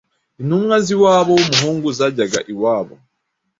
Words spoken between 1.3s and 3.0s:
w’umuhungu zajyaga iwabo